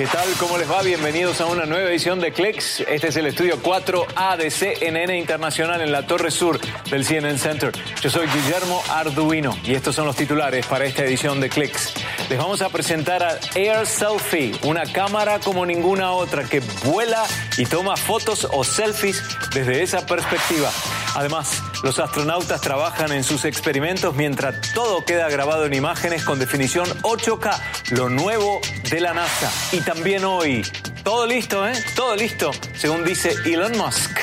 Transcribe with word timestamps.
¿Qué 0.00 0.06
tal? 0.06 0.30
¿Cómo 0.38 0.56
les 0.56 0.70
va? 0.70 0.80
Bienvenidos 0.80 1.42
a 1.42 1.44
una 1.44 1.66
nueva 1.66 1.90
edición 1.90 2.20
de 2.20 2.32
Clicks. 2.32 2.80
Este 2.88 3.08
es 3.08 3.16
el 3.16 3.26
estudio 3.26 3.62
4A 3.62 4.38
de 4.38 4.50
CNN 4.50 5.14
Internacional 5.18 5.82
en 5.82 5.92
la 5.92 6.06
Torre 6.06 6.30
Sur 6.30 6.58
del 6.88 7.04
CNN 7.04 7.38
Center. 7.38 7.70
Yo 8.00 8.08
soy 8.08 8.26
Guillermo 8.28 8.82
Arduino 8.88 9.54
y 9.62 9.74
estos 9.74 9.94
son 9.94 10.06
los 10.06 10.16
titulares 10.16 10.64
para 10.64 10.86
esta 10.86 11.04
edición 11.04 11.38
de 11.38 11.50
Clicks. 11.50 11.92
Les 12.30 12.38
vamos 12.38 12.62
a 12.62 12.70
presentar 12.70 13.22
a 13.22 13.38
Air 13.54 13.86
Selfie, 13.86 14.54
una 14.62 14.84
cámara 14.84 15.38
como 15.38 15.66
ninguna 15.66 16.12
otra 16.12 16.44
que 16.44 16.60
vuela 16.82 17.22
y 17.58 17.66
toma 17.66 17.94
fotos 17.98 18.48
o 18.52 18.64
selfies 18.64 19.22
desde 19.52 19.82
esa 19.82 20.06
perspectiva. 20.06 20.70
Además, 21.14 21.60
los 21.82 21.98
astronautas 21.98 22.60
trabajan 22.60 23.12
en 23.12 23.24
sus 23.24 23.44
experimentos 23.44 24.14
mientras 24.14 24.72
todo 24.72 25.04
queda 25.04 25.28
grabado 25.28 25.66
en 25.66 25.74
imágenes 25.74 26.24
con 26.24 26.38
definición 26.38 26.86
8K, 27.02 27.58
lo 27.90 28.08
nuevo 28.08 28.60
de 28.90 29.00
la 29.00 29.12
NASA. 29.12 29.50
Y 29.72 29.80
también 29.94 30.24
hoy, 30.24 30.62
todo 31.02 31.26
listo, 31.26 31.66
¿eh? 31.66 31.72
Todo 31.96 32.14
listo, 32.14 32.52
según 32.76 33.04
dice 33.04 33.34
Elon 33.44 33.76
Musk. 33.76 34.20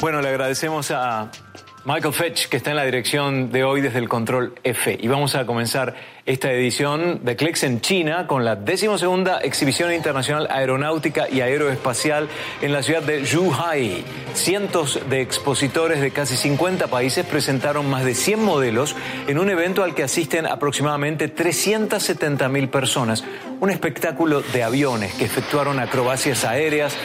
Bueno, 0.00 0.22
le 0.22 0.30
agradecemos 0.30 0.90
a 0.90 1.28
Michael 1.86 2.12
Fetch, 2.12 2.48
que 2.48 2.56
está 2.56 2.70
en 2.70 2.76
la 2.76 2.84
dirección 2.84 3.52
de 3.52 3.62
hoy 3.62 3.80
desde 3.80 4.00
el 4.00 4.08
control 4.08 4.56
F. 4.64 4.98
Y 5.00 5.06
vamos 5.06 5.36
a 5.36 5.46
comenzar 5.46 5.94
esta 6.26 6.50
edición 6.50 7.24
de 7.24 7.36
Clicks 7.36 7.62
en 7.62 7.80
China 7.80 8.26
con 8.26 8.44
la 8.44 8.56
decimosegunda 8.56 9.38
exhibición 9.38 9.92
internacional 9.92 10.48
aeronáutica 10.50 11.28
y 11.30 11.42
aeroespacial 11.42 12.28
en 12.60 12.72
la 12.72 12.82
ciudad 12.82 13.04
de 13.04 13.24
Zhuhai. 13.24 14.02
Cientos 14.34 14.98
de 15.08 15.20
expositores 15.20 16.00
de 16.00 16.10
casi 16.10 16.36
50 16.36 16.88
países 16.88 17.24
presentaron 17.24 17.88
más 17.88 18.04
de 18.04 18.16
100 18.16 18.42
modelos 18.42 18.96
en 19.28 19.38
un 19.38 19.48
evento 19.48 19.84
al 19.84 19.94
que 19.94 20.02
asisten 20.02 20.44
aproximadamente 20.46 21.28
370 21.28 22.48
mil 22.48 22.68
personas. 22.68 23.22
Un 23.60 23.70
espectáculo 23.70 24.40
de 24.40 24.64
aviones 24.64 25.14
que 25.14 25.24
efectuaron 25.24 25.78
acrobacias 25.78 26.44
aéreas, 26.44 26.96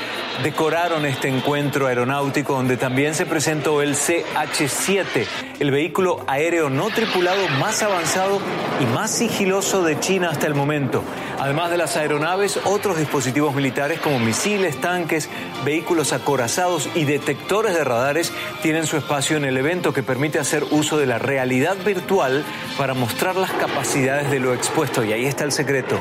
decoraron 0.44 1.06
este 1.06 1.28
encuentro 1.28 1.88
aeronáutico 1.88 2.54
donde 2.54 2.78
también 2.78 3.14
se 3.14 3.26
presentó 3.26 3.82
el 3.82 3.96
CH-7, 3.96 5.26
el 5.60 5.72
vehículo 5.72 6.24
aéreo 6.28 6.70
no 6.70 6.90
tripulado 6.90 7.48
más 7.60 7.84
avanzado 7.84 8.40
y 8.80 8.86
más 8.86 9.12
sigiloso 9.12 9.84
de 9.84 10.00
China 10.00 10.30
hasta 10.32 10.48
el 10.48 10.56
momento. 10.56 11.04
Además 11.40 11.70
de 11.70 11.78
las 11.78 11.96
aeronaves, 11.96 12.60
otros 12.66 12.98
dispositivos 12.98 13.54
militares 13.54 14.00
como 14.00 14.20
misiles, 14.20 14.80
tanques, 14.82 15.30
vehículos 15.64 16.14
acorazados 16.14 16.90
y 16.96 17.06
detectores 17.06 17.74
de 17.74 17.84
radares 17.84 18.32
tienen 18.62 18.88
su 18.88 18.98
espacio 18.98 19.38
en 19.38 19.46
el 19.46 19.58
evento 19.58 19.94
que 19.94 20.04
permite 20.04 20.40
hacer 20.40 20.64
uso 20.72 20.98
de 20.98 21.06
la 21.06 21.20
realidad 21.20 21.78
virtual 21.86 22.44
para 22.78 22.94
mostrar 22.94 23.36
las 23.36 23.52
capacidades 23.52 24.32
de 24.32 24.40
lo 24.40 24.54
expuesto. 24.54 25.04
Y 25.04 25.14
ahí 25.14 25.26
está 25.26 25.44
el 25.44 25.52
secreto. 25.52 25.98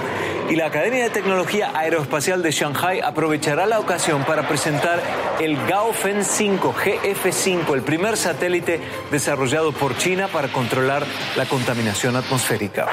Y 0.50 0.56
la 0.56 0.66
Academia 0.66 1.04
de 1.04 1.10
Tecnología 1.10 1.70
Aeroespacial 1.76 2.42
de 2.42 2.50
Shanghai 2.50 3.00
aprovechará 3.00 3.66
la 3.66 3.78
ocasión 3.78 4.24
para 4.24 4.48
presentar 4.48 5.00
el 5.38 5.56
Gaofen 5.68 6.24
5 6.24 6.74
GF5, 6.74 7.72
el 7.72 7.82
primer 7.82 8.16
satélite 8.16 8.80
desarrollado 9.12 9.70
por 9.70 9.96
China 9.96 10.26
para 10.26 10.48
controlar 10.48 11.06
la 11.36 11.46
contaminación 11.46 12.16
atmosférica. 12.16 12.88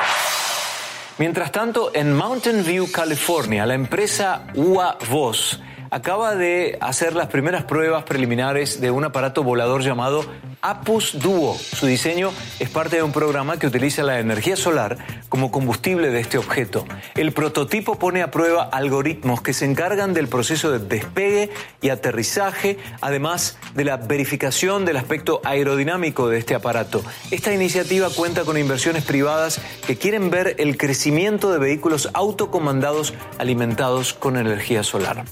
Mientras 1.17 1.51
tanto, 1.51 1.89
en 1.95 2.15
Mountain 2.15 2.63
View, 2.63 2.91
California, 2.91 3.65
la 3.65 3.73
empresa 3.73 4.45
UAVOS 4.53 5.59
acaba 5.89 6.35
de 6.35 6.77
hacer 6.79 7.15
las 7.15 7.25
primeras 7.25 7.63
pruebas 7.63 8.03
preliminares 8.03 8.79
de 8.79 8.91
un 8.91 9.03
aparato 9.03 9.41
volador 9.41 9.81
llamado 9.81 10.23
Apus 10.67 11.17
Duo. 11.17 11.57
Su 11.57 11.85
diseño 11.85 12.33
es 12.59 12.69
parte 12.69 12.97
de 12.97 13.03
un 13.03 13.13
programa 13.13 13.57
que 13.57 13.67
utiliza 13.67 14.03
la 14.03 14.19
energía 14.19 14.57
solar 14.57 14.97
como 15.29 15.49
combustible 15.49 16.09
de 16.09 16.19
este 16.19 16.37
objeto. 16.37 16.85
El 17.15 17.31
prototipo 17.31 17.97
pone 17.97 18.21
a 18.21 18.31
prueba 18.31 18.63
algoritmos 18.63 19.41
que 19.41 19.53
se 19.53 19.63
encargan 19.63 20.13
del 20.13 20.27
proceso 20.27 20.69
de 20.69 20.79
despegue 20.79 21.51
y 21.81 21.87
aterrizaje, 21.87 22.77
además 22.99 23.57
de 23.75 23.85
la 23.85 23.95
verificación 23.95 24.83
del 24.83 24.97
aspecto 24.97 25.39
aerodinámico 25.45 26.27
de 26.27 26.39
este 26.39 26.53
aparato. 26.53 27.01
Esta 27.31 27.53
iniciativa 27.53 28.09
cuenta 28.09 28.43
con 28.43 28.57
inversiones 28.57 29.05
privadas 29.05 29.61
que 29.85 29.95
quieren 29.97 30.29
ver 30.29 30.55
el 30.57 30.75
crecimiento 30.75 31.49
de 31.49 31.59
vehículos 31.59 32.09
autocomandados 32.13 33.13
alimentados 33.37 34.13
con 34.13 34.35
energía 34.35 34.83
solar. 34.83 35.23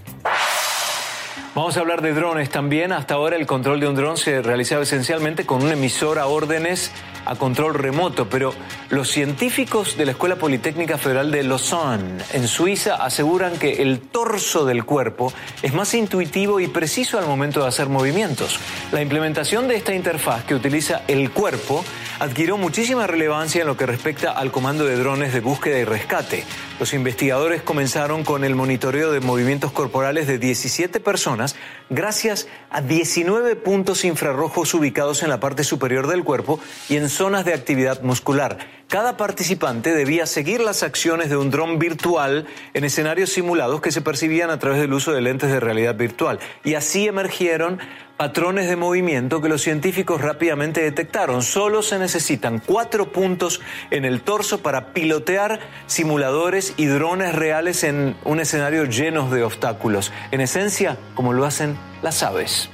Vamos 1.56 1.78
a 1.78 1.80
hablar 1.80 2.02
de 2.02 2.14
drones 2.14 2.50
también. 2.50 2.92
Hasta 2.92 3.14
ahora 3.14 3.38
el 3.38 3.46
control 3.46 3.80
de 3.80 3.88
un 3.88 3.96
dron 3.96 4.18
se 4.18 4.42
realizaba 4.42 4.84
esencialmente 4.84 5.46
con 5.46 5.64
un 5.64 5.72
emisor 5.72 6.20
a 6.20 6.28
órdenes 6.28 6.92
a 7.26 7.36
control 7.36 7.74
remoto, 7.74 8.30
pero 8.30 8.54
los 8.90 9.10
científicos 9.10 9.98
de 9.98 10.06
la 10.06 10.12
Escuela 10.12 10.36
Politécnica 10.36 10.98
Federal 10.98 11.32
de 11.32 11.44
Lausanne, 11.44 12.24
en 12.34 12.48
Suiza, 12.48 12.96
aseguran 12.96 13.58
que 13.58 13.82
el 13.82 14.00
torso 14.00 14.66
del 14.66 14.86
cuerpo 14.86 15.34
es 15.62 15.74
más 15.74 15.94
intuitivo 15.94 16.60
y 16.60 16.68
preciso 16.68 17.18
al 17.18 17.26
momento 17.26 17.62
de 17.62 17.68
hacer 17.68 17.90
movimientos. 17.90 18.60
La 18.92 19.02
implementación 19.02 19.68
de 19.68 19.76
esta 19.76 19.94
interfaz 19.94 20.44
que 20.44 20.56
utiliza 20.56 21.02
el 21.08 21.32
cuerpo 21.32 21.84
adquirió 22.20 22.58
muchísima 22.58 23.08
relevancia 23.08 23.62
en 23.62 23.68
lo 23.68 23.78
que 23.78 23.86
respecta 23.86 24.32
al 24.32 24.52
comando 24.52 24.86
de 24.86 24.96
drones 24.96 25.34
de 25.34 25.42
búsqueda 25.42 25.80
y 25.80 25.84
rescate. 25.84 26.44
Los 26.80 26.94
investigadores 26.94 27.62
comenzaron 27.62 28.24
con 28.24 28.44
el 28.44 28.56
monitoreo 28.56 29.12
de 29.12 29.22
movimientos 29.22 29.72
corporales 29.72 30.28
de 30.28 30.38
17 30.38 31.00
personas 31.00 31.56
gracias 31.90 32.48
a 32.70 32.82
19 32.82 33.56
puntos 33.56 34.04
infrarrojos 34.06 34.74
ubicados 34.74 35.24
en 35.24 35.30
la 35.30 35.40
parte 35.40 35.64
superior 35.64 36.08
del 36.08 36.24
cuerpo 36.24 36.60
y 36.90 36.98
en 36.98 37.10
zonas 37.16 37.46
de 37.46 37.54
actividad 37.54 38.02
muscular. 38.02 38.58
Cada 38.88 39.18
participante 39.18 39.96
debía 39.96 40.28
seguir 40.28 40.62
las 40.62 40.84
acciones 40.84 41.30
de 41.30 41.38
un 41.38 41.50
dron 41.50 41.80
virtual 41.80 42.46
en 42.76 42.84
escenarios 42.84 43.32
simulados 43.32 43.82
que 43.82 43.92
se 43.92 44.02
percibían 44.02 44.52
a 44.52 44.60
través 44.60 44.80
del 44.80 44.94
uso 44.94 45.12
de 45.12 45.22
lentes 45.22 45.52
de 45.52 45.60
realidad 45.60 45.96
virtual. 45.96 46.40
Y 46.64 46.76
así 46.76 47.08
emergieron 47.08 47.80
patrones 48.16 48.70
de 48.70 48.76
movimiento 48.76 49.42
que 49.42 49.50
los 49.50 49.64
científicos 49.64 50.22
rápidamente 50.22 50.82
detectaron. 50.82 51.42
Solo 51.42 51.82
se 51.82 51.98
necesitan 51.98 52.60
cuatro 52.60 53.12
puntos 53.12 53.60
en 53.90 54.06
el 54.06 54.22
torso 54.22 54.62
para 54.62 54.94
pilotear 54.94 55.60
simuladores 55.88 56.76
y 56.78 56.86
drones 56.86 57.34
reales 57.34 57.84
en 57.84 58.16
un 58.24 58.40
escenario 58.40 58.86
lleno 58.86 59.30
de 59.32 59.44
obstáculos. 59.44 60.12
En 60.32 60.42
esencia, 60.42 60.98
como 61.16 61.34
lo 61.34 61.46
hacen 61.46 61.76
las 62.04 62.22
aves. 62.22 62.70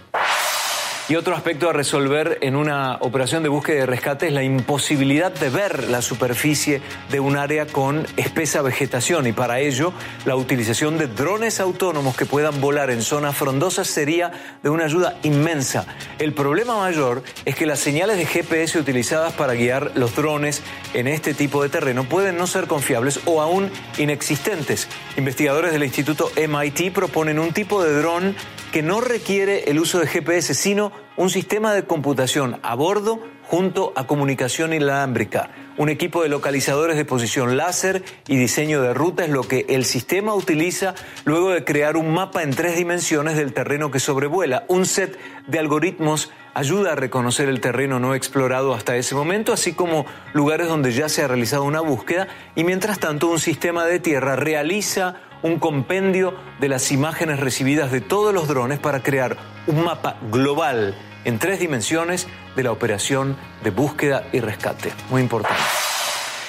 Y 1.11 1.17
otro 1.17 1.35
aspecto 1.35 1.69
a 1.69 1.73
resolver 1.73 2.37
en 2.39 2.55
una 2.55 2.95
operación 3.01 3.43
de 3.43 3.49
búsqueda 3.49 3.83
y 3.83 3.85
rescate 3.85 4.27
es 4.27 4.31
la 4.31 4.43
imposibilidad 4.43 5.29
de 5.29 5.49
ver 5.49 5.89
la 5.89 6.01
superficie 6.01 6.81
de 7.09 7.19
un 7.19 7.35
área 7.35 7.65
con 7.65 8.07
espesa 8.15 8.61
vegetación 8.61 9.27
y 9.27 9.33
para 9.33 9.59
ello 9.59 9.91
la 10.23 10.37
utilización 10.37 10.97
de 10.97 11.07
drones 11.07 11.59
autónomos 11.59 12.15
que 12.15 12.25
puedan 12.25 12.61
volar 12.61 12.91
en 12.91 13.01
zonas 13.01 13.35
frondosas 13.35 13.87
sería 13.87 14.31
de 14.63 14.69
una 14.69 14.85
ayuda 14.85 15.17
inmensa. 15.23 15.85
El 16.17 16.31
problema 16.31 16.77
mayor 16.77 17.23
es 17.43 17.55
que 17.55 17.65
las 17.65 17.79
señales 17.79 18.15
de 18.15 18.25
GPS 18.25 18.79
utilizadas 18.79 19.33
para 19.33 19.53
guiar 19.53 19.91
los 19.95 20.15
drones 20.15 20.61
en 20.93 21.09
este 21.09 21.33
tipo 21.33 21.61
de 21.61 21.67
terreno 21.67 22.05
pueden 22.05 22.37
no 22.37 22.47
ser 22.47 22.67
confiables 22.67 23.19
o 23.25 23.41
aún 23.41 23.69
inexistentes. 23.97 24.87
Investigadores 25.17 25.73
del 25.73 25.83
Instituto 25.83 26.31
MIT 26.37 26.93
proponen 26.93 27.37
un 27.37 27.51
tipo 27.51 27.83
de 27.83 27.99
dron 27.99 28.33
que 28.71 28.81
no 28.81 29.01
requiere 29.01 29.69
el 29.69 29.79
uso 29.79 29.99
de 29.99 30.07
GPS, 30.07 30.53
sino 30.53 30.91
un 31.17 31.29
sistema 31.29 31.73
de 31.73 31.83
computación 31.83 32.59
a 32.63 32.75
bordo 32.75 33.19
junto 33.43 33.91
a 33.95 34.07
comunicación 34.07 34.73
inalámbrica. 34.73 35.49
Un 35.77 35.89
equipo 35.89 36.23
de 36.23 36.29
localizadores 36.29 36.95
de 36.95 37.03
posición 37.03 37.57
láser 37.57 38.01
y 38.27 38.37
diseño 38.37 38.81
de 38.81 38.93
ruta 38.93 39.25
es 39.25 39.29
lo 39.29 39.43
que 39.43 39.65
el 39.67 39.83
sistema 39.83 40.33
utiliza 40.33 40.95
luego 41.25 41.49
de 41.49 41.65
crear 41.65 41.97
un 41.97 42.13
mapa 42.13 42.43
en 42.43 42.51
tres 42.51 42.77
dimensiones 42.77 43.35
del 43.35 43.53
terreno 43.53 43.91
que 43.91 43.99
sobrevuela. 43.99 44.63
Un 44.69 44.85
set 44.85 45.17
de 45.47 45.59
algoritmos 45.59 46.31
ayuda 46.53 46.93
a 46.93 46.95
reconocer 46.95 47.49
el 47.49 47.61
terreno 47.61 47.99
no 47.99 48.15
explorado 48.15 48.73
hasta 48.73 48.95
ese 48.95 49.15
momento, 49.15 49.51
así 49.51 49.73
como 49.73 50.05
lugares 50.33 50.67
donde 50.67 50.91
ya 50.91 51.09
se 51.09 51.23
ha 51.23 51.27
realizado 51.27 51.63
una 51.63 51.81
búsqueda, 51.81 52.27
y 52.55 52.63
mientras 52.63 52.99
tanto 52.99 53.27
un 53.27 53.39
sistema 53.39 53.85
de 53.85 53.99
tierra 53.99 54.35
realiza 54.35 55.15
un 55.43 55.59
compendio 55.59 56.33
de 56.59 56.69
las 56.69 56.91
imágenes 56.91 57.39
recibidas 57.39 57.91
de 57.91 58.01
todos 58.01 58.33
los 58.33 58.47
drones 58.47 58.79
para 58.79 59.03
crear 59.03 59.37
un 59.67 59.83
mapa 59.83 60.17
global 60.31 60.95
en 61.23 61.39
tres 61.39 61.59
dimensiones 61.59 62.27
de 62.55 62.63
la 62.63 62.71
operación 62.71 63.37
de 63.63 63.69
búsqueda 63.69 64.23
y 64.31 64.39
rescate. 64.39 64.91
Muy 65.09 65.21
importante. 65.21 65.61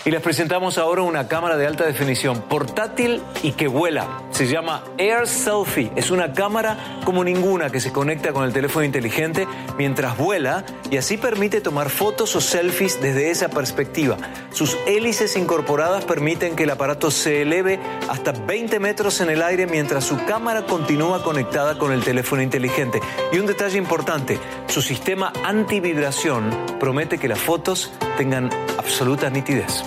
Y 0.04 0.10
les 0.10 0.20
presentamos 0.20 0.78
ahora 0.78 1.02
una 1.02 1.28
cámara 1.28 1.56
de 1.56 1.66
alta 1.66 1.84
definición 1.84 2.42
portátil 2.42 3.22
y 3.42 3.52
que 3.52 3.68
vuela. 3.68 4.22
Se 4.42 4.48
llama 4.48 4.82
Air 4.98 5.28
Selfie. 5.28 5.92
Es 5.94 6.10
una 6.10 6.32
cámara 6.32 6.76
como 7.04 7.22
ninguna 7.22 7.70
que 7.70 7.78
se 7.78 7.92
conecta 7.92 8.32
con 8.32 8.42
el 8.42 8.52
teléfono 8.52 8.84
inteligente 8.84 9.46
mientras 9.78 10.18
vuela 10.18 10.64
y 10.90 10.96
así 10.96 11.16
permite 11.16 11.60
tomar 11.60 11.90
fotos 11.90 12.34
o 12.34 12.40
selfies 12.40 13.00
desde 13.00 13.30
esa 13.30 13.50
perspectiva. 13.50 14.16
Sus 14.50 14.76
hélices 14.88 15.36
incorporadas 15.36 16.04
permiten 16.04 16.56
que 16.56 16.64
el 16.64 16.70
aparato 16.70 17.12
se 17.12 17.42
eleve 17.42 17.78
hasta 18.08 18.32
20 18.32 18.80
metros 18.80 19.20
en 19.20 19.30
el 19.30 19.42
aire 19.42 19.68
mientras 19.68 20.06
su 20.06 20.16
cámara 20.24 20.66
continúa 20.66 21.22
conectada 21.22 21.78
con 21.78 21.92
el 21.92 22.02
teléfono 22.02 22.42
inteligente. 22.42 23.00
Y 23.30 23.38
un 23.38 23.46
detalle 23.46 23.78
importante, 23.78 24.40
su 24.66 24.82
sistema 24.82 25.32
antivibración 25.44 26.50
promete 26.80 27.16
que 27.16 27.28
las 27.28 27.38
fotos 27.38 27.92
tengan 28.18 28.50
absoluta 28.76 29.30
nitidez. 29.30 29.84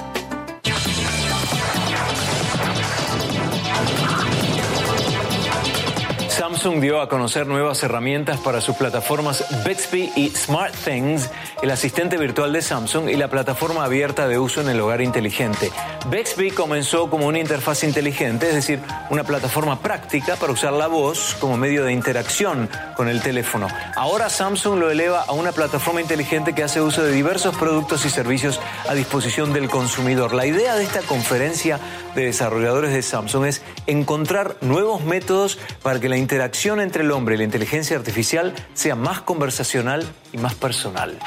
Samsung 6.66 6.82
dio 6.82 7.00
a 7.00 7.08
conocer 7.08 7.46
nuevas 7.46 7.84
herramientas 7.84 8.40
para 8.40 8.60
sus 8.60 8.76
plataformas 8.76 9.46
Bixby 9.68 10.12
y 10.16 10.32
SmartThings, 10.32 11.30
el 11.62 11.70
asistente 11.70 12.18
virtual 12.18 12.54
de 12.54 12.64
Samsung 12.64 13.08
y 13.08 13.18
la 13.18 13.28
plataforma 13.28 13.84
abierta 13.84 14.28
de 14.28 14.40
uso 14.40 14.62
en 14.62 14.70
el 14.70 14.82
hogar 14.82 15.02
inteligente. 15.02 15.72
Bixby 16.10 16.50
comenzó 16.50 17.08
como 17.08 17.28
una 17.28 17.38
interfaz 17.38 17.84
inteligente, 17.84 18.48
es 18.48 18.56
decir, 18.56 18.80
una 19.12 19.24
plataforma 19.24 19.80
práctica 19.80 20.38
para 20.38 20.54
usar 20.54 20.74
la 20.74 20.88
voz 20.88 21.38
como 21.40 21.56
medio 21.56 21.86
de 21.86 21.94
interacción 21.94 22.68
con 22.96 23.10
el 23.10 23.22
teléfono. 23.22 23.68
Ahora 23.96 24.30
Samsung 24.30 24.80
lo 24.80 24.90
eleva 24.90 25.22
a 25.22 25.34
una 25.34 25.52
plataforma 25.52 26.02
inteligente 26.02 26.56
que 26.56 26.64
hace 26.64 26.82
uso 26.82 27.04
de 27.04 27.12
diversos 27.12 27.56
productos 27.58 28.06
y 28.06 28.10
servicios 28.10 28.60
a 28.90 28.96
disposición 28.96 29.54
del 29.54 29.70
consumidor. 29.70 30.34
La 30.34 30.48
idea 30.48 30.76
de 30.76 30.84
esta 30.84 31.02
conferencia 31.02 31.80
de 32.16 32.26
desarrolladores 32.26 32.92
de 32.92 33.04
Samsung 33.04 33.46
es 33.46 33.62
encontrar 33.86 34.56
nuevos 34.62 35.04
métodos 35.04 35.60
para 35.84 36.00
que 36.00 36.10
la 36.10 36.18
interacción 36.18 36.55
entre 36.64 37.04
el 37.04 37.12
hombre 37.12 37.36
y 37.36 37.38
la 37.38 37.44
inteligencia 37.44 37.98
artificial 37.98 38.54
sea 38.74 38.96
más 38.96 39.22
conversacional 39.22 40.06
y 40.32 40.38
más 40.38 40.56
personal. 40.56 41.20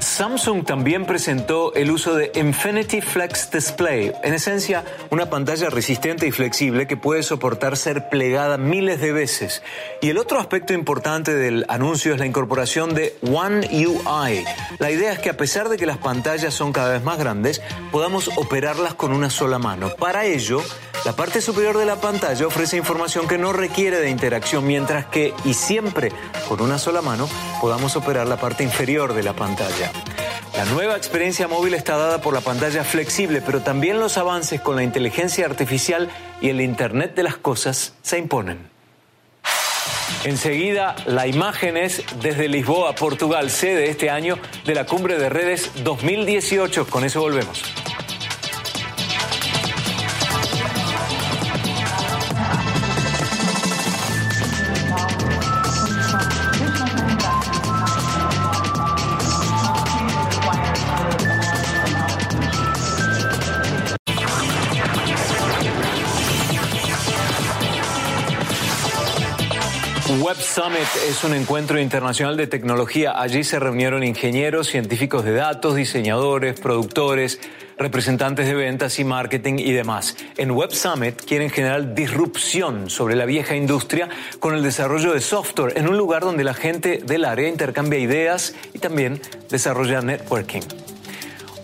Samsung 0.00 0.64
también 0.64 1.04
presentó 1.04 1.72
el 1.74 1.90
uso 1.90 2.14
de 2.16 2.32
Infinity 2.34 3.00
Flex 3.00 3.50
Display, 3.52 4.12
en 4.24 4.34
esencia 4.34 4.84
una 5.10 5.30
pantalla 5.30 5.70
resistente 5.70 6.26
y 6.26 6.32
flexible 6.32 6.88
que 6.88 6.96
puede 6.96 7.22
soportar 7.22 7.76
ser 7.76 8.08
plegada 8.08 8.56
miles 8.56 9.00
de 9.00 9.12
veces. 9.12 9.62
Y 10.00 10.08
el 10.08 10.18
otro 10.18 10.40
aspecto 10.40 10.72
importante 10.72 11.34
del 11.34 11.66
anuncio 11.68 12.14
es 12.14 12.18
la 12.18 12.26
incorporación 12.26 12.94
de 12.94 13.16
One 13.32 13.68
UI. 13.86 14.44
La 14.80 14.90
idea 14.90 15.12
es 15.12 15.20
que 15.20 15.30
a 15.30 15.36
pesar 15.36 15.68
de 15.68 15.76
que 15.76 15.86
las 15.86 15.98
pantallas 15.98 16.52
son 16.52 16.72
cada 16.72 16.94
vez 16.94 17.04
más 17.04 17.18
grandes, 17.18 17.62
podamos 17.92 18.28
operarlas 18.36 18.94
con 18.94 19.12
una 19.12 19.30
sola 19.30 19.58
mano. 19.58 19.90
Para 19.90 20.24
ello, 20.24 20.62
la 21.04 21.12
parte 21.12 21.40
superior 21.40 21.78
de 21.78 21.86
la 21.86 21.96
pantalla 21.96 22.46
ofrece 22.46 22.76
información 22.76 23.28
que 23.28 23.38
no 23.38 23.52
requiere 23.52 24.00
de 24.00 24.10
interacción, 24.10 24.66
mientras 24.66 25.06
que, 25.06 25.32
y 25.44 25.54
siempre 25.54 26.12
con 26.48 26.60
una 26.60 26.78
sola 26.78 27.02
mano, 27.02 27.28
podamos 27.60 27.96
operar 27.96 28.26
la 28.26 28.36
parte 28.36 28.64
inferior 28.64 29.14
de 29.14 29.22
la 29.22 29.32
pantalla. 29.32 29.92
La 30.56 30.64
nueva 30.66 30.96
experiencia 30.96 31.46
móvil 31.46 31.74
está 31.74 31.96
dada 31.96 32.20
por 32.20 32.34
la 32.34 32.40
pantalla 32.40 32.82
flexible, 32.82 33.40
pero 33.40 33.60
también 33.60 34.00
los 34.00 34.18
avances 34.18 34.60
con 34.60 34.76
la 34.76 34.82
inteligencia 34.82 35.46
artificial 35.46 36.10
y 36.40 36.48
el 36.48 36.60
Internet 36.60 37.14
de 37.14 37.22
las 37.22 37.36
Cosas 37.36 37.94
se 38.02 38.18
imponen. 38.18 38.68
Enseguida, 40.24 40.96
la 41.06 41.28
imagen 41.28 41.76
es 41.76 42.02
desde 42.20 42.48
Lisboa, 42.48 42.94
Portugal, 42.94 43.50
sede 43.50 43.88
este 43.88 44.10
año 44.10 44.36
de 44.66 44.74
la 44.74 44.84
Cumbre 44.84 45.16
de 45.16 45.28
Redes 45.28 45.70
2018. 45.84 46.86
Con 46.88 47.04
eso 47.04 47.20
volvemos. 47.20 47.62
Es 70.96 71.22
un 71.24 71.34
encuentro 71.34 71.78
internacional 71.80 72.36
de 72.36 72.46
tecnología. 72.46 73.20
Allí 73.20 73.44
se 73.44 73.58
reunieron 73.58 74.02
ingenieros, 74.02 74.68
científicos 74.68 75.24
de 75.24 75.32
datos, 75.32 75.76
diseñadores, 75.76 76.58
productores, 76.58 77.40
representantes 77.76 78.46
de 78.46 78.54
ventas 78.54 78.98
y 78.98 79.04
marketing 79.04 79.58
y 79.58 79.72
demás. 79.72 80.16
En 80.36 80.50
Web 80.50 80.72
Summit 80.72 81.24
quieren 81.24 81.50
generar 81.50 81.94
disrupción 81.94 82.90
sobre 82.90 83.16
la 83.16 83.26
vieja 83.26 83.54
industria 83.54 84.08
con 84.40 84.54
el 84.54 84.62
desarrollo 84.62 85.12
de 85.12 85.20
software 85.20 85.76
en 85.76 85.88
un 85.88 85.96
lugar 85.96 86.22
donde 86.22 86.44
la 86.44 86.54
gente 86.54 87.00
del 87.04 87.24
área 87.24 87.48
intercambia 87.48 87.98
ideas 87.98 88.54
y 88.72 88.78
también 88.78 89.20
desarrolla 89.50 90.00
networking. 90.00 90.62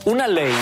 Una 0.05 0.29
ley 0.29 0.53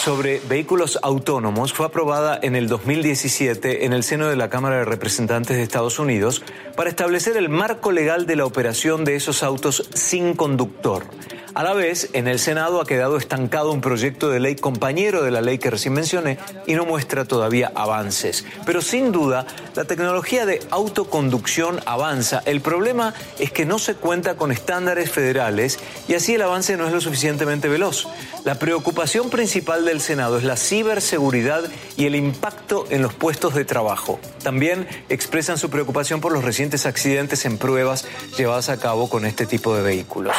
sobre 0.00 0.40
vehículos 0.48 0.98
autónomos 1.02 1.74
fue 1.74 1.84
aprobada 1.84 2.38
en 2.40 2.56
el 2.56 2.68
2017 2.68 3.84
en 3.84 3.92
el 3.92 4.02
seno 4.02 4.28
de 4.28 4.36
la 4.36 4.48
Cámara 4.48 4.78
de 4.78 4.86
Representantes 4.86 5.58
de 5.58 5.62
Estados 5.62 5.98
Unidos 5.98 6.42
para 6.74 6.88
establecer 6.88 7.36
el 7.36 7.50
marco 7.50 7.92
legal 7.92 8.24
de 8.24 8.36
la 8.36 8.46
operación 8.46 9.04
de 9.04 9.16
esos 9.16 9.42
autos 9.42 9.90
sin 9.92 10.32
conductor. 10.32 11.04
A 11.52 11.64
la 11.64 11.74
vez, 11.74 12.10
en 12.12 12.28
el 12.28 12.38
Senado 12.38 12.80
ha 12.80 12.86
quedado 12.86 13.16
estancado 13.16 13.72
un 13.72 13.80
proyecto 13.80 14.30
de 14.30 14.38
ley 14.38 14.54
compañero 14.54 15.24
de 15.24 15.32
la 15.32 15.40
ley 15.40 15.58
que 15.58 15.68
recién 15.68 15.94
mencioné 15.94 16.38
y 16.66 16.74
no 16.74 16.86
muestra 16.86 17.24
todavía 17.24 17.72
avances. 17.74 18.44
Pero 18.64 18.80
sin 18.80 19.10
duda, 19.10 19.46
la 19.74 19.84
tecnología 19.84 20.46
de 20.46 20.60
autoconducción 20.70 21.80
avanza. 21.86 22.40
El 22.46 22.60
problema 22.60 23.14
es 23.40 23.50
que 23.50 23.66
no 23.66 23.80
se 23.80 23.96
cuenta 23.96 24.36
con 24.36 24.52
estándares 24.52 25.10
federales 25.10 25.80
y 26.06 26.14
así 26.14 26.34
el 26.34 26.42
avance 26.42 26.76
no 26.76 26.86
es 26.86 26.92
lo 26.92 27.00
suficientemente 27.00 27.68
veloz. 27.68 28.06
La 28.44 28.54
preocupación 28.54 29.28
principal 29.28 29.84
del 29.90 30.00
Senado 30.00 30.38
es 30.38 30.44
la 30.44 30.56
ciberseguridad 30.56 31.64
y 31.96 32.06
el 32.06 32.14
impacto 32.14 32.86
en 32.90 33.02
los 33.02 33.12
puestos 33.12 33.54
de 33.54 33.64
trabajo. 33.64 34.20
También 34.42 34.86
expresan 35.08 35.58
su 35.58 35.68
preocupación 35.68 36.20
por 36.20 36.32
los 36.32 36.44
recientes 36.44 36.86
accidentes 36.86 37.44
en 37.44 37.58
pruebas 37.58 38.06
llevadas 38.38 38.68
a 38.68 38.78
cabo 38.78 39.10
con 39.10 39.26
este 39.26 39.46
tipo 39.46 39.74
de 39.76 39.82
vehículos. 39.82 40.34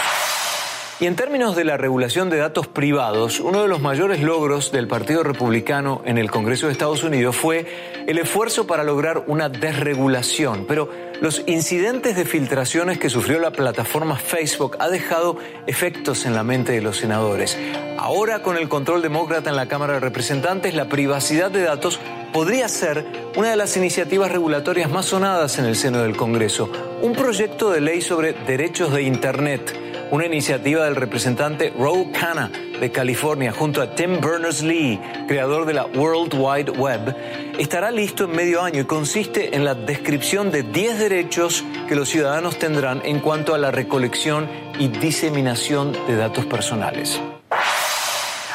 Y 1.02 1.08
en 1.08 1.16
términos 1.16 1.56
de 1.56 1.66
la 1.66 1.78
regulación 1.78 2.30
de 2.30 2.38
datos 2.38 2.68
privados, 2.68 3.40
uno 3.40 3.64
de 3.64 3.68
los 3.68 3.82
mayores 3.82 4.22
logros 4.22 4.72
del 4.72 4.88
Partido 4.88 5.24
Republicano 5.24 6.02
en 6.06 6.18
el 6.18 6.30
Congreso 6.30 6.68
de 6.68 6.74
Estados 6.74 7.04
Unidos 7.04 7.36
fue 7.36 8.04
el 8.08 8.20
esfuerzo 8.20 8.68
para 8.68 8.84
lograr 8.84 9.24
una 9.28 9.50
desregulación. 9.50 10.66
Pero 10.68 10.90
los 11.22 11.44
incidentes 11.46 12.16
de 12.16 12.26
filtraciones 12.26 12.98
que 12.98 13.10
sufrió 13.10 13.40
la 13.40 13.52
plataforma 13.52 14.18
Facebook 14.18 14.76
ha 14.80 14.90
dejado 14.90 15.38
efectos 15.68 16.26
en 16.26 16.34
la 16.34 16.44
mente 16.44 16.74
de 16.74 16.82
los 16.82 16.98
senadores. 16.98 17.58
Ahora, 17.98 18.42
con 18.42 18.58
el 18.58 18.68
control 18.68 19.04
demócrata 19.04 19.52
en 19.52 19.56
la 19.56 19.68
Cámara 19.68 19.94
de 19.94 20.00
Representantes, 20.00 20.74
la 20.74 20.90
privacidad 20.90 21.52
de 21.52 21.62
datos 21.62 22.00
podría 22.34 22.68
ser 22.68 23.06
una 23.38 23.52
de 23.52 23.56
las 23.56 23.78
iniciativas 23.78 24.32
regulatorias 24.32 24.90
más 24.90 25.06
sonadas 25.06 25.60
en 25.60 25.66
el 25.66 25.76
seno 25.76 26.00
del 26.02 26.18
Congreso. 26.18 26.72
Un 27.02 27.14
proyecto 27.14 27.70
de 27.70 27.82
ley 27.82 28.02
sobre 28.02 28.34
derechos 28.34 28.92
de 28.92 29.04
Internet 29.04 29.78
una 30.12 30.26
iniciativa 30.26 30.84
del 30.84 30.98
representante 30.98 31.72
Ro 31.78 32.08
Khanna 32.12 32.52
de 32.82 32.92
California 32.92 33.54
junto 33.54 33.82
a 33.82 33.96
Tim 33.96 34.20
Berners-Lee, 34.20 35.00
creador 35.28 35.66
de 35.66 35.74
la 35.74 35.86
World 35.86 36.34
Wide 36.34 36.72
Web, 36.72 37.16
estará 37.58 37.92
listo 37.92 38.26
en 38.26 38.32
medio 38.32 38.62
año 38.62 38.82
y 38.82 38.86
consiste 38.86 39.56
en 39.56 39.64
la 39.64 39.76
descripción 39.76 40.52
de 40.52 40.64
10 40.64 41.00
derechos 41.00 41.64
que 41.88 41.96
los 41.96 42.10
ciudadanos 42.10 42.58
tendrán 42.58 43.02
en 43.06 43.20
cuanto 43.20 43.54
a 43.54 43.60
la 43.60 43.72
recolección 43.72 44.50
y 44.80 44.88
diseminación 44.88 45.94
de 46.08 46.16
datos 46.16 46.46
personales. 46.48 47.22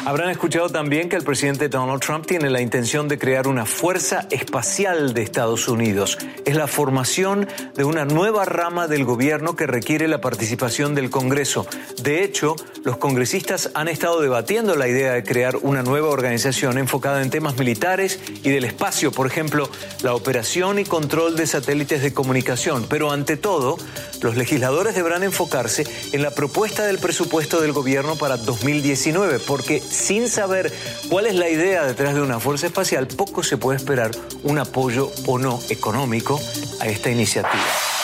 Habrán 0.06 0.30
escuchado 0.30 0.68
también 0.68 1.08
que 1.08 1.16
el 1.16 1.24
presidente 1.24 1.68
Donald 1.68 2.00
Trump 2.00 2.26
tiene 2.26 2.48
la 2.48 2.60
intención 2.60 3.08
de 3.08 3.18
crear 3.18 3.48
una 3.48 3.66
fuerza 3.66 4.28
espacial 4.30 5.14
de 5.14 5.22
Estados 5.22 5.66
Unidos. 5.66 6.16
Es 6.44 6.54
la 6.54 6.68
formación 6.68 7.48
de 7.74 7.82
una 7.82 8.04
nueva 8.04 8.44
rama 8.44 8.86
del 8.86 9.04
gobierno 9.04 9.56
que 9.56 9.66
requiere 9.66 10.06
la 10.06 10.20
participación 10.20 10.94
del 10.94 11.10
Congreso. 11.10 11.66
De 12.00 12.22
hecho, 12.22 12.54
los 12.84 12.98
congresistas 12.98 13.72
han 13.74 13.88
estado 13.88 14.20
debatiendo 14.20 14.76
la 14.76 14.86
idea 14.86 15.12
de 15.12 15.24
crear 15.24 15.56
una 15.62 15.82
nueva 15.82 16.10
organización 16.10 16.78
enfocada 16.78 17.20
en 17.20 17.30
temas 17.30 17.58
militares 17.58 18.20
y 18.44 18.50
del 18.50 18.62
espacio, 18.62 19.10
por 19.10 19.26
ejemplo, 19.26 19.68
la 20.04 20.14
operación 20.14 20.78
y 20.78 20.84
control 20.84 21.34
de 21.34 21.48
satélites 21.48 22.00
de 22.00 22.14
comunicación. 22.14 22.86
Pero 22.88 23.10
ante 23.10 23.36
todo, 23.36 23.76
los 24.20 24.36
legisladores 24.36 24.94
deberán 24.94 25.22
enfocarse 25.22 25.84
en 26.12 26.22
la 26.22 26.30
propuesta 26.30 26.84
del 26.84 26.98
presupuesto 26.98 27.60
del 27.60 27.72
gobierno 27.72 28.16
para 28.16 28.36
2019, 28.36 29.38
porque 29.40 29.80
sin 29.80 30.28
saber 30.28 30.72
cuál 31.08 31.26
es 31.26 31.34
la 31.34 31.48
idea 31.48 31.84
detrás 31.84 32.14
de 32.14 32.22
una 32.22 32.40
fuerza 32.40 32.66
espacial, 32.66 33.06
poco 33.06 33.42
se 33.42 33.56
puede 33.56 33.78
esperar 33.78 34.10
un 34.42 34.58
apoyo 34.58 35.10
o 35.26 35.38
no 35.38 35.60
económico 35.68 36.40
a 36.80 36.86
esta 36.86 37.10
iniciativa. 37.10 37.95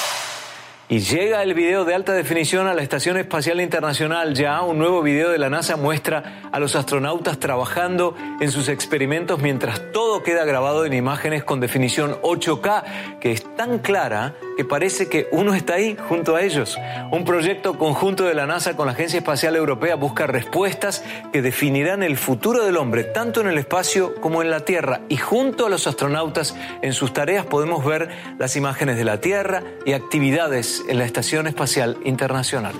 Y 0.92 0.98
llega 0.98 1.42
el 1.42 1.54
video 1.54 1.86
de 1.86 1.94
alta 1.94 2.12
definición 2.12 2.66
a 2.66 2.74
la 2.74 2.82
Estación 2.82 3.16
Espacial 3.16 3.62
Internacional. 3.62 4.34
Ya 4.34 4.60
un 4.60 4.76
nuevo 4.76 5.00
video 5.00 5.30
de 5.30 5.38
la 5.38 5.48
NASA 5.48 5.76
muestra 5.76 6.42
a 6.52 6.60
los 6.60 6.76
astronautas 6.76 7.38
trabajando 7.38 8.14
en 8.42 8.50
sus 8.50 8.68
experimentos 8.68 9.40
mientras 9.40 9.90
todo 9.92 10.22
queda 10.22 10.44
grabado 10.44 10.84
en 10.84 10.92
imágenes 10.92 11.44
con 11.44 11.60
definición 11.60 12.20
8K, 12.20 13.18
que 13.20 13.32
es 13.32 13.56
tan 13.56 13.78
clara 13.78 14.34
que 14.58 14.66
parece 14.66 15.08
que 15.08 15.28
uno 15.32 15.54
está 15.54 15.76
ahí 15.76 15.96
junto 16.10 16.36
a 16.36 16.42
ellos. 16.42 16.76
Un 17.10 17.24
proyecto 17.24 17.78
conjunto 17.78 18.24
de 18.24 18.34
la 18.34 18.46
NASA 18.46 18.76
con 18.76 18.84
la 18.84 18.92
Agencia 18.92 19.16
Espacial 19.16 19.56
Europea 19.56 19.94
busca 19.94 20.26
respuestas 20.26 21.02
que 21.32 21.40
definirán 21.40 22.02
el 22.02 22.18
futuro 22.18 22.66
del 22.66 22.76
hombre, 22.76 23.04
tanto 23.04 23.40
en 23.40 23.48
el 23.48 23.56
espacio 23.56 24.14
como 24.16 24.42
en 24.42 24.50
la 24.50 24.60
Tierra. 24.66 25.00
Y 25.08 25.16
junto 25.16 25.64
a 25.64 25.70
los 25.70 25.86
astronautas 25.86 26.54
en 26.82 26.92
sus 26.92 27.14
tareas 27.14 27.46
podemos 27.46 27.82
ver 27.82 28.10
las 28.38 28.56
imágenes 28.56 28.98
de 28.98 29.04
la 29.04 29.22
Tierra 29.22 29.62
y 29.86 29.94
actividades 29.94 30.81
en 30.88 30.98
la 30.98 31.04
Estación 31.04 31.46
Espacial 31.46 31.98
Internacional. 32.04 32.74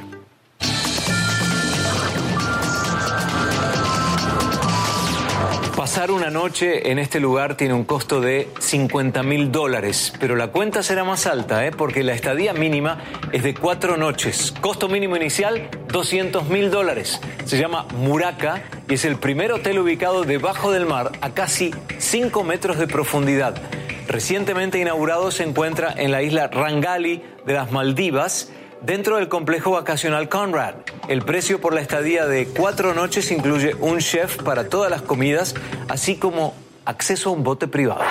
Pasar 5.77 6.13
una 6.13 6.31
noche 6.31 6.93
en 6.93 6.99
este 6.99 7.19
lugar 7.19 7.57
tiene 7.57 7.75
un 7.75 7.85
costo 7.85 8.21
de 8.21 8.49
50 8.61 9.23
mil 9.25 9.51
dólares, 9.51 10.13
pero 10.21 10.37
la 10.37 10.47
cuenta 10.47 10.83
será 10.83 11.03
más 11.03 11.27
alta, 11.27 11.67
¿eh? 11.67 11.73
porque 11.73 12.05
la 12.05 12.15
estadía 12.15 12.53
mínima 12.53 12.99
es 13.33 13.43
de 13.43 13.53
cuatro 13.53 13.97
noches. 13.97 14.55
Costo 14.61 14.89
mínimo 14.89 15.17
inicial, 15.17 15.69
200 15.89 16.49
mil 16.49 16.71
dólares. 16.71 17.21
Se 17.47 17.59
llama 17.59 17.87
Muraka 17.97 18.63
y 18.89 18.95
es 18.95 19.05
el 19.05 19.17
primer 19.17 19.51
hotel 19.51 19.81
ubicado 19.81 20.23
debajo 20.23 20.71
del 20.71 20.87
mar 20.87 21.11
a 21.21 21.31
casi 21.31 21.75
5 21.99 22.45
metros 22.45 22.79
de 22.79 22.87
profundidad. 22.87 23.61
Recientemente 24.07 24.79
inaugurado 24.79 25.31
se 25.31 25.43
encuentra 25.43 25.93
en 25.97 26.11
la 26.13 26.23
isla 26.23 26.49
Rangali 26.49 27.23
de 27.47 27.53
las 27.53 27.71
Maldivas, 27.73 28.51
dentro 28.83 29.17
del 29.17 29.29
complejo 29.29 29.73
vacacional 29.73 30.29
Conrad. 30.29 30.75
El 31.09 31.23
precio 31.23 31.61
por 31.61 31.75
la 31.75 31.81
estadía 31.81 32.27
de 32.27 32.47
cuatro 32.47 32.95
noches 32.95 33.31
incluye 33.31 33.75
un 33.81 33.99
chef 33.99 34.43
para 34.43 34.69
todas 34.69 34.91
las 34.91 35.03
comidas, 35.03 35.55
así 35.89 36.17
como 36.17 36.55
acceso 36.85 37.31
a 37.31 37.33
un 37.33 37.45
bote 37.45 37.69
privado. 37.69 38.03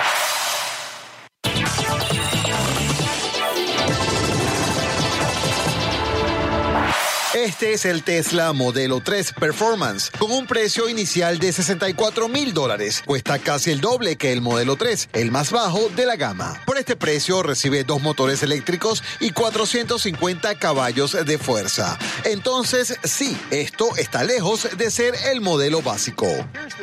Este 7.52 7.74
es 7.74 7.84
el 7.84 8.02
Tesla 8.02 8.54
Modelo 8.54 9.02
3 9.02 9.34
Performance, 9.34 10.10
con 10.18 10.32
un 10.32 10.46
precio 10.46 10.88
inicial 10.88 11.38
de 11.38 11.52
64 11.52 12.26
mil 12.26 12.54
dólares. 12.54 13.02
Cuesta 13.04 13.38
casi 13.38 13.70
el 13.70 13.82
doble 13.82 14.16
que 14.16 14.32
el 14.32 14.40
Modelo 14.40 14.76
3, 14.76 15.10
el 15.12 15.30
más 15.30 15.50
bajo 15.50 15.90
de 15.90 16.06
la 16.06 16.16
gama. 16.16 16.58
Por 16.64 16.78
este 16.78 16.96
precio 16.96 17.42
recibe 17.42 17.84
dos 17.84 18.00
motores 18.00 18.42
eléctricos 18.42 19.04
y 19.20 19.32
450 19.32 20.54
caballos 20.54 21.12
de 21.26 21.36
fuerza. 21.36 21.98
Entonces, 22.24 22.96
sí, 23.04 23.36
esto 23.50 23.98
está 23.98 24.24
lejos 24.24 24.66
de 24.78 24.90
ser 24.90 25.14
el 25.30 25.42
modelo 25.42 25.82
básico. 25.82 26.26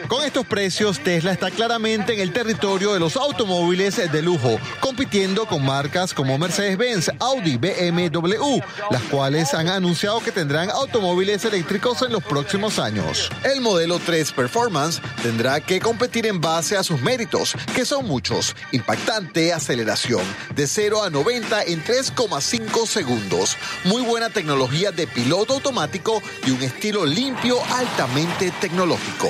Con 0.08 0.24
estos 0.24 0.46
precios, 0.46 1.00
Tesla 1.00 1.32
está 1.32 1.50
claramente 1.50 2.14
en 2.14 2.20
el 2.20 2.32
territorio 2.32 2.94
de 2.94 3.00
los 3.00 3.18
automóviles 3.18 4.12
de 4.12 4.22
lujo, 4.22 4.60
compitiendo 4.82 5.48
con 5.48 5.66
marcas 5.66 6.14
como 6.14 6.38
Mercedes-Benz, 6.38 7.10
Audi, 7.20 7.58
BMW, 7.58 8.60
las 8.92 9.02
cuales 9.10 9.52
han 9.56 9.68
anunciado 9.68 10.20
que 10.20 10.32
tendrán 10.32 10.59
automóviles 10.68 11.46
eléctricos 11.46 12.02
en 12.02 12.12
los 12.12 12.24
próximos 12.24 12.80
años. 12.80 13.30
El 13.44 13.62
modelo 13.62 14.00
3 14.00 14.34
Performance 14.34 15.02
tendrá 15.24 15.62
que 15.62 15.80
competir 15.80 16.26
en 16.26 16.42
base 16.42 16.76
a 16.76 16.84
sus 16.84 17.02
méritos, 17.02 17.56
que 17.74 17.86
son 17.86 18.06
muchos. 18.06 18.56
Impactante 18.74 19.54
aceleración 19.54 20.24
de 20.56 20.68
0 20.68 21.04
a 21.04 21.10
90 21.10 21.64
en 21.64 21.84
3,5 21.84 22.86
segundos. 22.86 23.56
Muy 23.86 24.02
buena 24.02 24.30
tecnología 24.30 24.92
de 24.92 25.08
piloto 25.08 25.54
automático 25.54 26.22
y 26.46 26.52
un 26.52 26.62
estilo 26.62 27.06
limpio 27.06 27.58
altamente 27.72 28.52
tecnológico. 28.60 29.30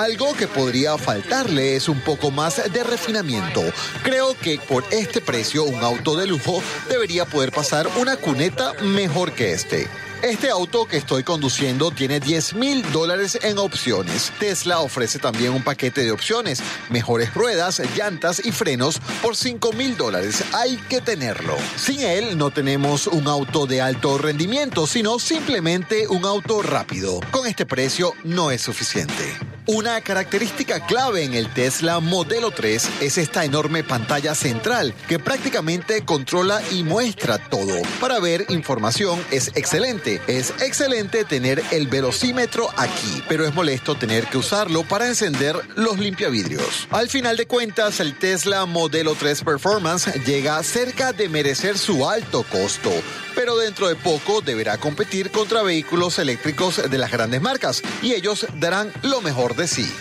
Algo 0.00 0.32
que 0.32 0.48
podría 0.48 0.96
faltarle 0.96 1.76
es 1.76 1.86
un 1.86 2.00
poco 2.00 2.30
más 2.30 2.72
de 2.72 2.82
refinamiento. 2.82 3.60
Creo 4.02 4.34
que 4.34 4.58
por 4.58 4.82
este 4.90 5.20
precio 5.20 5.64
un 5.64 5.84
auto 5.84 6.16
de 6.16 6.26
lujo 6.26 6.62
debería 6.88 7.26
poder 7.26 7.52
pasar 7.52 7.86
una 7.98 8.16
cuneta 8.16 8.72
mejor 8.82 9.32
que 9.32 9.52
este. 9.52 9.86
Este 10.22 10.48
auto 10.48 10.86
que 10.86 10.96
estoy 10.96 11.22
conduciendo 11.22 11.90
tiene 11.90 12.18
10 12.18 12.54
mil 12.54 12.90
dólares 12.92 13.38
en 13.42 13.58
opciones. 13.58 14.32
Tesla 14.38 14.80
ofrece 14.80 15.18
también 15.18 15.52
un 15.52 15.62
paquete 15.62 16.02
de 16.02 16.12
opciones, 16.12 16.62
mejores 16.88 17.34
ruedas, 17.34 17.82
llantas 17.94 18.40
y 18.42 18.52
frenos 18.52 18.98
por 19.20 19.36
5 19.36 19.74
mil 19.74 19.98
dólares. 19.98 20.42
Hay 20.54 20.78
que 20.88 21.02
tenerlo. 21.02 21.58
Sin 21.76 22.00
él 22.00 22.38
no 22.38 22.50
tenemos 22.50 23.06
un 23.06 23.28
auto 23.28 23.66
de 23.66 23.82
alto 23.82 24.16
rendimiento, 24.16 24.86
sino 24.86 25.18
simplemente 25.18 26.08
un 26.08 26.24
auto 26.24 26.62
rápido. 26.62 27.20
Con 27.30 27.46
este 27.46 27.66
precio 27.66 28.14
no 28.24 28.50
es 28.50 28.62
suficiente. 28.62 29.59
Una 29.72 30.00
característica 30.00 30.84
clave 30.84 31.22
en 31.22 31.34
el 31.34 31.48
Tesla 31.54 32.00
Modelo 32.00 32.50
3 32.50 33.02
es 33.02 33.18
esta 33.18 33.44
enorme 33.44 33.84
pantalla 33.84 34.34
central 34.34 34.92
que 35.06 35.20
prácticamente 35.20 36.04
controla 36.04 36.60
y 36.72 36.82
muestra 36.82 37.38
todo. 37.38 37.80
Para 38.00 38.18
ver 38.18 38.46
información 38.48 39.24
es 39.30 39.52
excelente. 39.54 40.20
Es 40.26 40.52
excelente 40.60 41.24
tener 41.24 41.62
el 41.70 41.86
velocímetro 41.86 42.68
aquí, 42.76 43.22
pero 43.28 43.46
es 43.46 43.54
molesto 43.54 43.94
tener 43.94 44.26
que 44.26 44.38
usarlo 44.38 44.82
para 44.82 45.06
encender 45.06 45.54
los 45.76 46.00
limpiavidrios. 46.00 46.88
Al 46.90 47.08
final 47.08 47.36
de 47.36 47.46
cuentas, 47.46 48.00
el 48.00 48.18
Tesla 48.18 48.66
Modelo 48.66 49.14
3 49.14 49.44
Performance 49.44 50.12
llega 50.26 50.60
cerca 50.64 51.12
de 51.12 51.28
merecer 51.28 51.78
su 51.78 52.08
alto 52.08 52.42
costo 52.42 52.90
pero 53.34 53.56
dentro 53.56 53.88
de 53.88 53.96
poco 53.96 54.40
deberá 54.40 54.76
competir 54.76 55.30
contra 55.30 55.62
vehículos 55.62 56.18
eléctricos 56.18 56.90
de 56.90 56.98
las 56.98 57.10
grandes 57.10 57.40
marcas 57.40 57.82
y 58.02 58.12
ellos 58.12 58.46
darán 58.58 58.92
lo 59.02 59.22
mejor 59.22 59.56
de 59.56 59.59
sí. 59.66 59.92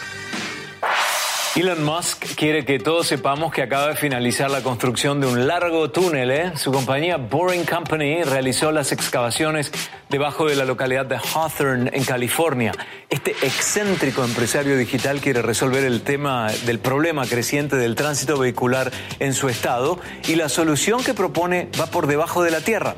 Elon 1.55 1.83
Musk 1.83 2.35
quiere 2.35 2.63
que 2.63 2.79
todos 2.79 3.07
sepamos 3.07 3.51
que 3.51 3.61
acaba 3.61 3.89
de 3.89 3.95
finalizar 3.95 4.49
la 4.49 4.61
construcción 4.61 5.19
de 5.19 5.27
un 5.27 5.45
largo 5.45 5.89
túnel. 5.91 6.31
¿eh? 6.31 6.51
Su 6.55 6.71
compañía 6.71 7.17
Boring 7.17 7.65
Company 7.65 8.23
realizó 8.23 8.71
las 8.71 8.93
excavaciones 8.93 9.71
debajo 10.09 10.47
de 10.47 10.55
la 10.55 10.63
localidad 10.63 11.05
de 11.05 11.17
Hawthorne, 11.17 11.89
en 11.93 12.05
California. 12.05 12.71
Este 13.09 13.31
excéntrico 13.41 14.23
empresario 14.23 14.77
digital 14.77 15.19
quiere 15.19 15.41
resolver 15.41 15.83
el 15.83 16.01
tema 16.03 16.49
del 16.65 16.79
problema 16.79 17.25
creciente 17.25 17.75
del 17.75 17.95
tránsito 17.95 18.37
vehicular 18.37 18.91
en 19.19 19.33
su 19.33 19.49
estado 19.49 19.99
y 20.27 20.35
la 20.35 20.47
solución 20.47 21.03
que 21.03 21.13
propone 21.13 21.67
va 21.77 21.87
por 21.87 22.07
debajo 22.07 22.41
de 22.41 22.51
la 22.51 22.61
tierra. 22.61 22.95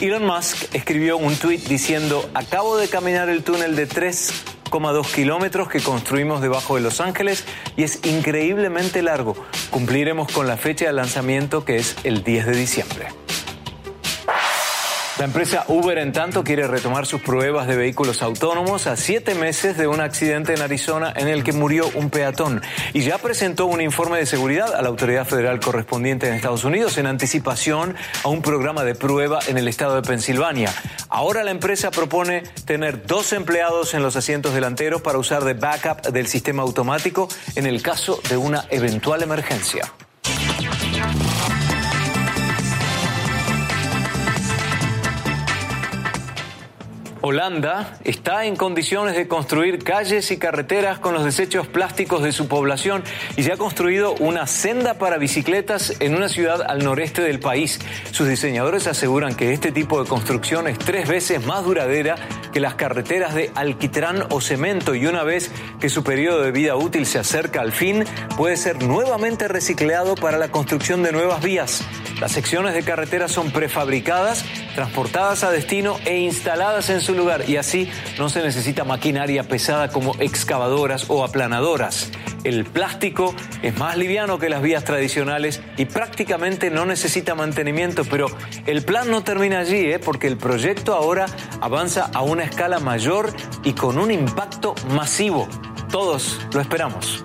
Elon 0.00 0.24
Musk 0.24 0.72
escribió 0.74 1.16
un 1.16 1.34
tuit 1.34 1.64
diciendo, 1.64 2.28
acabo 2.34 2.76
de 2.76 2.86
caminar 2.88 3.28
el 3.28 3.42
túnel 3.42 3.74
de 3.74 3.86
3 3.86 4.53
2 4.80 5.06
kilómetros 5.12 5.68
que 5.68 5.80
construimos 5.80 6.40
debajo 6.42 6.74
de 6.74 6.80
Los 6.80 7.00
Ángeles 7.00 7.44
y 7.76 7.84
es 7.84 8.04
increíblemente 8.04 9.02
largo. 9.02 9.36
Cumpliremos 9.70 10.30
con 10.32 10.46
la 10.46 10.56
fecha 10.56 10.86
de 10.86 10.92
lanzamiento 10.92 11.64
que 11.64 11.76
es 11.76 11.96
el 12.02 12.24
10 12.24 12.46
de 12.46 12.56
diciembre. 12.56 13.23
La 15.16 15.26
empresa 15.26 15.64
Uber, 15.68 15.96
en 15.98 16.10
tanto, 16.12 16.42
quiere 16.42 16.66
retomar 16.66 17.06
sus 17.06 17.20
pruebas 17.20 17.68
de 17.68 17.76
vehículos 17.76 18.20
autónomos 18.20 18.88
a 18.88 18.96
siete 18.96 19.36
meses 19.36 19.76
de 19.76 19.86
un 19.86 20.00
accidente 20.00 20.54
en 20.54 20.60
Arizona 20.60 21.12
en 21.14 21.28
el 21.28 21.44
que 21.44 21.52
murió 21.52 21.88
un 21.94 22.10
peatón 22.10 22.60
y 22.92 23.02
ya 23.02 23.18
presentó 23.18 23.66
un 23.66 23.80
informe 23.80 24.18
de 24.18 24.26
seguridad 24.26 24.74
a 24.74 24.82
la 24.82 24.88
autoridad 24.88 25.24
federal 25.24 25.60
correspondiente 25.60 26.26
en 26.26 26.34
Estados 26.34 26.64
Unidos 26.64 26.98
en 26.98 27.06
anticipación 27.06 27.94
a 28.24 28.28
un 28.28 28.42
programa 28.42 28.82
de 28.82 28.96
prueba 28.96 29.38
en 29.46 29.56
el 29.56 29.68
estado 29.68 29.94
de 29.94 30.02
Pensilvania. 30.02 30.74
Ahora 31.08 31.44
la 31.44 31.52
empresa 31.52 31.92
propone 31.92 32.42
tener 32.64 33.06
dos 33.06 33.32
empleados 33.32 33.94
en 33.94 34.02
los 34.02 34.16
asientos 34.16 34.52
delanteros 34.52 35.00
para 35.00 35.18
usar 35.18 35.44
de 35.44 35.54
backup 35.54 36.08
del 36.08 36.26
sistema 36.26 36.64
automático 36.64 37.28
en 37.54 37.66
el 37.66 37.82
caso 37.82 38.20
de 38.28 38.36
una 38.36 38.64
eventual 38.68 39.22
emergencia. 39.22 39.92
Holanda 47.26 47.96
está 48.04 48.44
en 48.44 48.54
condiciones 48.54 49.16
de 49.16 49.26
construir 49.28 49.82
calles 49.82 50.30
y 50.30 50.36
carreteras 50.36 50.98
con 50.98 51.14
los 51.14 51.24
desechos 51.24 51.66
plásticos 51.66 52.22
de 52.22 52.32
su 52.32 52.48
población 52.48 53.02
y 53.34 53.42
ya 53.44 53.54
ha 53.54 53.56
construido 53.56 54.14
una 54.16 54.46
senda 54.46 54.98
para 54.98 55.16
bicicletas 55.16 55.94
en 56.00 56.14
una 56.14 56.28
ciudad 56.28 56.60
al 56.60 56.84
noreste 56.84 57.22
del 57.22 57.40
país. 57.40 57.80
Sus 58.10 58.28
diseñadores 58.28 58.86
aseguran 58.86 59.34
que 59.36 59.54
este 59.54 59.72
tipo 59.72 60.02
de 60.02 60.06
construcción 60.06 60.68
es 60.68 60.78
tres 60.78 61.08
veces 61.08 61.46
más 61.46 61.64
duradera 61.64 62.16
que 62.52 62.60
las 62.60 62.74
carreteras 62.74 63.34
de 63.34 63.50
alquitrán 63.54 64.26
o 64.28 64.42
cemento 64.42 64.94
y 64.94 65.06
una 65.06 65.24
vez 65.24 65.50
que 65.80 65.88
su 65.88 66.04
periodo 66.04 66.42
de 66.42 66.52
vida 66.52 66.76
útil 66.76 67.06
se 67.06 67.18
acerca 67.18 67.62
al 67.62 67.72
fin, 67.72 68.04
puede 68.36 68.58
ser 68.58 68.82
nuevamente 68.82 69.48
reciclado 69.48 70.14
para 70.14 70.36
la 70.36 70.48
construcción 70.48 71.02
de 71.02 71.12
nuevas 71.12 71.42
vías. 71.42 71.82
Las 72.20 72.32
secciones 72.32 72.74
de 72.74 72.82
carretera 72.82 73.28
son 73.28 73.50
prefabricadas, 73.50 74.44
transportadas 74.74 75.42
a 75.42 75.50
destino 75.50 75.98
e 76.04 76.18
instaladas 76.18 76.88
en 76.90 77.00
su 77.00 77.14
lugar 77.14 77.48
y 77.48 77.56
así 77.56 77.90
no 78.18 78.28
se 78.28 78.42
necesita 78.42 78.84
maquinaria 78.84 79.42
pesada 79.42 79.88
como 79.88 80.14
excavadoras 80.20 81.06
o 81.08 81.24
aplanadoras. 81.24 82.10
El 82.44 82.64
plástico 82.66 83.34
es 83.62 83.76
más 83.78 83.96
liviano 83.96 84.38
que 84.38 84.48
las 84.48 84.62
vías 84.62 84.84
tradicionales 84.84 85.60
y 85.76 85.86
prácticamente 85.86 86.70
no 86.70 86.84
necesita 86.84 87.34
mantenimiento, 87.34 88.04
pero 88.04 88.26
el 88.66 88.84
plan 88.84 89.10
no 89.10 89.24
termina 89.24 89.60
allí, 89.60 89.92
¿eh? 89.92 89.98
porque 89.98 90.28
el 90.28 90.36
proyecto 90.36 90.94
ahora 90.94 91.26
avanza 91.60 92.10
a 92.12 92.22
una 92.22 92.44
escala 92.44 92.78
mayor 92.78 93.32
y 93.64 93.72
con 93.72 93.98
un 93.98 94.10
impacto 94.10 94.74
masivo. 94.90 95.48
Todos 95.90 96.40
lo 96.52 96.60
esperamos. 96.60 97.24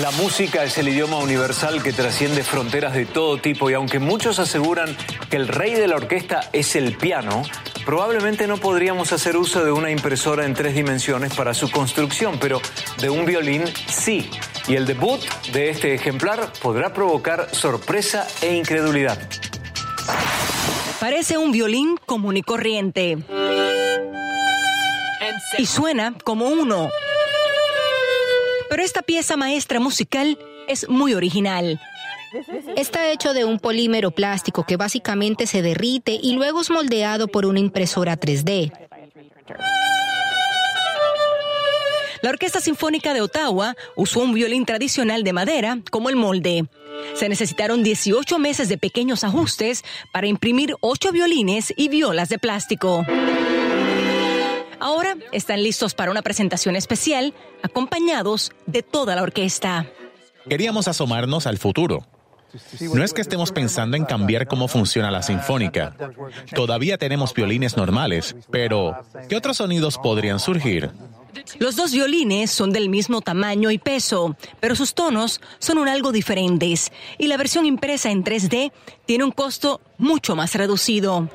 La 0.00 0.10
música 0.10 0.64
es 0.64 0.76
el 0.78 0.88
idioma 0.88 1.18
universal 1.18 1.82
que 1.82 1.92
trasciende 1.92 2.42
fronteras 2.42 2.94
de 2.94 3.06
todo 3.06 3.38
tipo 3.38 3.70
y 3.70 3.74
aunque 3.74 4.00
muchos 4.00 4.40
aseguran 4.40 4.96
que 5.30 5.36
el 5.36 5.46
rey 5.46 5.74
de 5.74 5.86
la 5.86 5.96
orquesta 5.96 6.48
es 6.52 6.74
el 6.74 6.96
piano, 6.96 7.42
probablemente 7.86 8.48
no 8.48 8.56
podríamos 8.56 9.12
hacer 9.12 9.36
uso 9.36 9.64
de 9.64 9.70
una 9.70 9.92
impresora 9.92 10.46
en 10.46 10.54
tres 10.54 10.74
dimensiones 10.74 11.32
para 11.34 11.54
su 11.54 11.70
construcción, 11.70 12.38
pero 12.40 12.60
de 12.98 13.08
un 13.08 13.24
violín 13.24 13.62
sí. 13.86 14.28
Y 14.66 14.74
el 14.74 14.84
debut 14.84 15.20
de 15.52 15.70
este 15.70 15.94
ejemplar 15.94 16.52
podrá 16.60 16.92
provocar 16.92 17.54
sorpresa 17.54 18.26
e 18.42 18.54
incredulidad. 18.56 19.18
Parece 20.98 21.38
un 21.38 21.52
violín 21.52 21.98
común 22.04 22.36
y 22.36 22.42
corriente. 22.42 23.18
Y 25.56 25.66
suena 25.66 26.14
como 26.24 26.48
uno. 26.48 26.90
Pero 28.68 28.82
esta 28.82 29.02
pieza 29.02 29.36
maestra 29.36 29.80
musical 29.80 30.38
es 30.68 30.88
muy 30.88 31.14
original. 31.14 31.80
Está 32.76 33.10
hecho 33.12 33.32
de 33.32 33.44
un 33.44 33.58
polímero 33.58 34.10
plástico 34.10 34.64
que 34.64 34.76
básicamente 34.76 35.46
se 35.46 35.62
derrite 35.62 36.18
y 36.20 36.34
luego 36.34 36.60
es 36.60 36.70
moldeado 36.70 37.28
por 37.28 37.46
una 37.46 37.60
impresora 37.60 38.18
3D. 38.18 38.72
La 42.22 42.30
Orquesta 42.30 42.60
Sinfónica 42.60 43.12
de 43.12 43.20
Ottawa 43.20 43.76
usó 43.96 44.20
un 44.20 44.32
violín 44.32 44.64
tradicional 44.64 45.24
de 45.24 45.34
madera 45.34 45.78
como 45.90 46.08
el 46.08 46.16
molde. 46.16 46.66
Se 47.14 47.28
necesitaron 47.28 47.82
18 47.82 48.38
meses 48.38 48.68
de 48.68 48.78
pequeños 48.78 49.24
ajustes 49.24 49.84
para 50.10 50.26
imprimir 50.26 50.74
8 50.80 51.12
violines 51.12 51.72
y 51.76 51.88
violas 51.88 52.30
de 52.30 52.38
plástico. 52.38 53.04
Ahora 54.84 55.16
están 55.32 55.62
listos 55.62 55.94
para 55.94 56.10
una 56.10 56.20
presentación 56.20 56.76
especial, 56.76 57.32
acompañados 57.62 58.52
de 58.66 58.82
toda 58.82 59.16
la 59.16 59.22
orquesta. 59.22 59.86
Queríamos 60.46 60.88
asomarnos 60.88 61.46
al 61.46 61.56
futuro. 61.56 62.06
No 62.92 63.02
es 63.02 63.14
que 63.14 63.22
estemos 63.22 63.50
pensando 63.50 63.96
en 63.96 64.04
cambiar 64.04 64.46
cómo 64.46 64.68
funciona 64.68 65.10
la 65.10 65.22
sinfónica. 65.22 65.96
Todavía 66.54 66.98
tenemos 66.98 67.32
violines 67.32 67.78
normales, 67.78 68.36
pero 68.50 68.94
¿qué 69.26 69.36
otros 69.36 69.56
sonidos 69.56 69.96
podrían 69.96 70.38
surgir? 70.38 70.90
Los 71.58 71.76
dos 71.76 71.92
violines 71.92 72.50
son 72.50 72.70
del 72.70 72.90
mismo 72.90 73.22
tamaño 73.22 73.70
y 73.70 73.78
peso, 73.78 74.36
pero 74.60 74.76
sus 74.76 74.92
tonos 74.92 75.40
son 75.60 75.78
un 75.78 75.88
algo 75.88 76.12
diferentes 76.12 76.92
y 77.16 77.28
la 77.28 77.38
versión 77.38 77.64
impresa 77.64 78.10
en 78.10 78.22
3D 78.22 78.70
tiene 79.06 79.24
un 79.24 79.32
costo 79.32 79.80
mucho 79.96 80.36
más 80.36 80.54
reducido. 80.54 81.30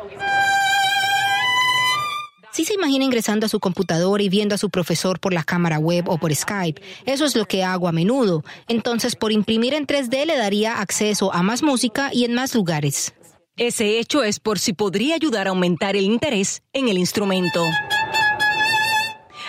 Si 2.60 2.66
se 2.66 2.74
imagina 2.74 3.06
ingresando 3.06 3.46
a 3.46 3.50
su 3.50 3.62
computador 3.62 4.20
y 4.20 4.28
viendo 4.28 4.54
a 4.54 4.58
su 4.58 4.70
profesor 4.70 5.22
por 5.22 5.32
la 5.32 5.46
cámara 5.46 5.80
web 5.80 6.10
o 6.10 6.18
por 6.18 6.36
Skype. 6.36 6.82
Eso 7.06 7.24
es 7.24 7.34
lo 7.38 7.46
que 7.46 7.64
hago 7.64 7.88
a 7.88 7.94
menudo. 7.94 8.44
Entonces, 8.68 9.16
por 9.16 9.32
imprimir 9.32 9.74
en 9.74 9.88
3D 9.88 10.26
le 10.26 10.36
daría 10.36 10.82
acceso 10.82 11.34
a 11.34 11.42
más 11.42 11.64
música 11.64 12.10
y 12.12 12.26
en 12.26 12.34
más 12.34 12.54
lugares. 12.54 13.14
Ese 13.56 13.98
hecho 13.98 14.26
es 14.26 14.42
por 14.42 14.60
si 14.60 14.74
podría 14.74 15.16
ayudar 15.16 15.48
a 15.48 15.52
aumentar 15.52 15.96
el 15.96 16.04
interés 16.04 16.62
en 16.74 16.90
el 16.90 16.98
instrumento. 16.98 17.64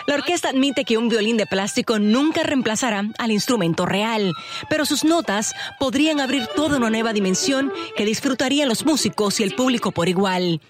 La 0.06 0.14
orquesta 0.14 0.48
admite 0.48 0.84
que 0.84 0.96
un 0.96 1.08
violín 1.08 1.36
de 1.36 1.46
plástico 1.46 1.98
nunca 1.98 2.44
reemplazará 2.44 3.10
al 3.18 3.32
instrumento 3.32 3.86
real, 3.86 4.32
pero 4.68 4.86
sus 4.86 5.02
notas 5.02 5.52
podrían 5.80 6.20
abrir 6.20 6.46
toda 6.54 6.76
una 6.76 6.90
nueva 6.90 7.12
dimensión 7.12 7.72
que 7.96 8.04
disfrutarían 8.04 8.68
los 8.68 8.86
músicos 8.86 9.40
y 9.40 9.42
el 9.42 9.56
público 9.56 9.90
por 9.90 10.08
igual. 10.08 10.60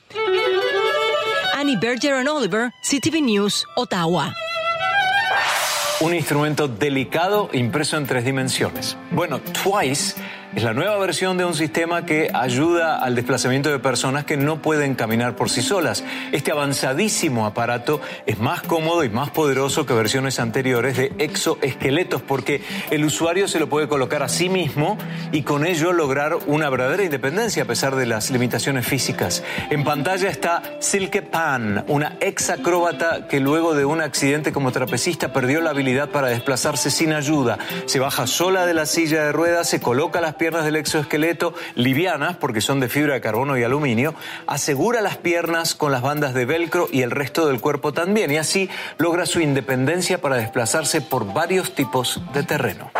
Bergeron 1.76 2.28
Oliver, 2.28 2.72
CTV 2.82 3.22
News, 3.22 3.66
Ottawa. 3.76 4.34
Un 6.00 6.14
instrumento 6.14 6.66
delicado 6.66 7.50
impreso 7.52 7.98
en 7.98 8.06
tres 8.06 8.24
dimensiones. 8.24 8.96
Bueno, 9.10 9.38
Twice 9.40 10.14
es 10.54 10.64
la 10.64 10.74
nueva 10.74 10.98
versión 10.98 11.36
de 11.36 11.44
un 11.44 11.54
sistema 11.54 12.04
que 12.04 12.28
ayuda 12.34 12.98
al 12.98 13.14
desplazamiento 13.14 13.70
de 13.70 13.78
personas 13.78 14.24
que 14.24 14.36
no 14.36 14.60
pueden 14.60 14.96
caminar 14.96 15.36
por 15.36 15.48
sí 15.48 15.62
solas. 15.62 16.02
Este 16.32 16.50
avanzadísimo 16.50 17.46
aparato 17.46 18.00
es 18.26 18.40
más 18.40 18.62
cómodo 18.62 19.04
y 19.04 19.08
más 19.10 19.30
poderoso 19.30 19.86
que 19.86 19.94
versiones 19.94 20.40
anteriores 20.40 20.96
de 20.96 21.12
exoesqueletos 21.18 22.22
porque 22.22 22.62
el 22.90 23.04
usuario 23.04 23.46
se 23.46 23.60
lo 23.60 23.68
puede 23.68 23.86
colocar 23.86 24.24
a 24.24 24.28
sí 24.28 24.48
mismo 24.48 24.98
y 25.30 25.42
con 25.42 25.64
ello 25.64 25.92
lograr 25.92 26.36
una 26.46 26.68
verdadera 26.68 27.04
independencia 27.04 27.62
a 27.62 27.66
pesar 27.66 27.94
de 27.94 28.06
las 28.06 28.30
limitaciones 28.30 28.86
físicas. 28.86 29.44
En 29.70 29.84
pantalla 29.84 30.28
está 30.28 30.62
Silke 30.80 31.22
Pan, 31.22 31.84
una 31.86 32.16
ex 32.20 32.50
acróbata 32.50 33.28
que 33.28 33.38
luego 33.38 33.74
de 33.74 33.84
un 33.84 34.00
accidente 34.00 34.52
como 34.52 34.72
trapecista 34.72 35.32
perdió 35.32 35.60
la 35.60 35.70
habilidad 35.70 36.08
para 36.08 36.28
desplazarse 36.28 36.90
sin 36.90 37.12
ayuda. 37.12 37.58
Se 37.86 38.00
baja 38.00 38.26
sola 38.26 38.66
de 38.66 38.74
la 38.74 38.86
silla 38.86 39.24
de 39.24 39.32
ruedas, 39.32 39.68
se 39.68 39.80
coloca 39.80 40.20
las 40.20 40.39
piernas 40.40 40.64
del 40.64 40.76
exoesqueleto 40.76 41.52
livianas, 41.74 42.34
porque 42.38 42.62
son 42.62 42.80
de 42.80 42.88
fibra 42.88 43.12
de 43.12 43.20
carbono 43.20 43.58
y 43.58 43.62
aluminio, 43.62 44.14
asegura 44.46 45.02
las 45.02 45.18
piernas 45.18 45.74
con 45.74 45.92
las 45.92 46.00
bandas 46.00 46.32
de 46.32 46.46
velcro 46.46 46.88
y 46.90 47.02
el 47.02 47.10
resto 47.10 47.46
del 47.46 47.60
cuerpo 47.60 47.92
también, 47.92 48.30
y 48.30 48.38
así 48.38 48.70
logra 48.96 49.26
su 49.26 49.40
independencia 49.40 50.22
para 50.22 50.36
desplazarse 50.36 51.02
por 51.02 51.30
varios 51.34 51.74
tipos 51.74 52.22
de 52.32 52.42
terreno. 52.42 52.90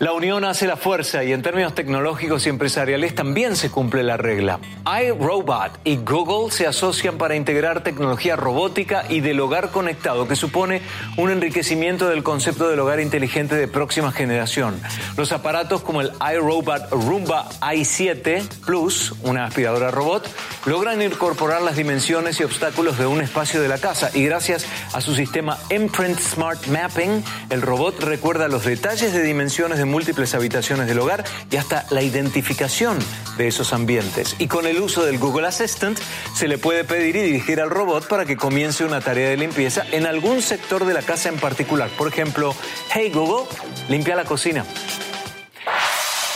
La 0.00 0.14
unión 0.14 0.46
hace 0.46 0.66
la 0.66 0.78
fuerza 0.78 1.24
y 1.24 1.34
en 1.34 1.42
términos 1.42 1.74
tecnológicos 1.74 2.46
y 2.46 2.48
empresariales 2.48 3.14
también 3.14 3.54
se 3.54 3.70
cumple 3.70 4.02
la 4.02 4.16
regla. 4.16 4.58
iRobot 4.86 5.78
y 5.84 5.96
Google 5.96 6.50
se 6.50 6.66
asocian 6.66 7.18
para 7.18 7.36
integrar 7.36 7.82
tecnología 7.82 8.34
robótica 8.34 9.04
y 9.10 9.20
del 9.20 9.38
hogar 9.40 9.68
conectado, 9.68 10.26
que 10.26 10.36
supone 10.36 10.80
un 11.18 11.28
enriquecimiento 11.28 12.08
del 12.08 12.22
concepto 12.22 12.70
del 12.70 12.80
hogar 12.80 12.98
inteligente 12.98 13.56
de 13.56 13.68
próxima 13.68 14.10
generación. 14.10 14.80
Los 15.18 15.32
aparatos 15.32 15.82
como 15.82 16.00
el 16.00 16.12
iRobot 16.32 16.90
Roomba 16.92 17.50
i7 17.60 18.48
Plus, 18.64 19.12
una 19.22 19.44
aspiradora 19.44 19.90
robot, 19.90 20.26
logran 20.64 21.02
incorporar 21.02 21.60
las 21.60 21.76
dimensiones 21.76 22.40
y 22.40 22.44
obstáculos 22.44 22.96
de 22.96 23.04
un 23.04 23.20
espacio 23.20 23.60
de 23.60 23.68
la 23.68 23.76
casa 23.76 24.10
y 24.14 24.24
gracias 24.24 24.64
a 24.94 25.02
su 25.02 25.14
sistema 25.14 25.58
Imprint 25.68 26.18
Smart 26.18 26.68
Mapping, 26.68 27.22
el 27.50 27.60
robot 27.60 28.00
recuerda 28.02 28.48
los 28.48 28.64
detalles 28.64 29.12
de 29.12 29.22
dimensiones 29.22 29.76
de 29.76 29.89
múltiples 29.90 30.34
habitaciones 30.34 30.86
del 30.86 30.98
hogar 30.98 31.24
y 31.50 31.56
hasta 31.56 31.84
la 31.90 32.02
identificación 32.02 32.98
de 33.36 33.48
esos 33.48 33.72
ambientes. 33.72 34.36
Y 34.38 34.46
con 34.46 34.66
el 34.66 34.80
uso 34.80 35.04
del 35.04 35.18
Google 35.18 35.48
Assistant 35.48 35.98
se 36.34 36.48
le 36.48 36.58
puede 36.58 36.84
pedir 36.84 37.16
y 37.16 37.22
dirigir 37.22 37.60
al 37.60 37.70
robot 37.70 38.08
para 38.08 38.24
que 38.24 38.36
comience 38.36 38.84
una 38.84 39.00
tarea 39.00 39.30
de 39.30 39.36
limpieza 39.36 39.84
en 39.92 40.06
algún 40.06 40.42
sector 40.42 40.84
de 40.84 40.94
la 40.94 41.02
casa 41.02 41.28
en 41.28 41.36
particular. 41.36 41.90
Por 41.98 42.08
ejemplo, 42.08 42.54
hey 42.94 43.10
Google, 43.12 43.46
limpia 43.88 44.16
la 44.16 44.24
cocina. 44.24 44.64